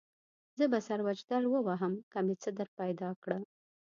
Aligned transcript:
زه 0.57 0.65
به 0.71 0.79
سر 0.87 0.99
وجدل 1.07 1.43
ووهم 1.47 1.93
که 2.11 2.17
مې 2.25 2.35
څه 2.41 2.49
درپیدا 2.57 3.09
کړه. 3.23 3.39